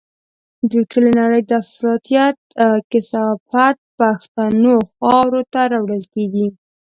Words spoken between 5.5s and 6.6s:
ته راوړل کېږي.